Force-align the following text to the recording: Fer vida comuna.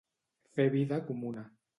Fer 0.55 0.65
vida 0.75 0.99
comuna. 1.11 1.45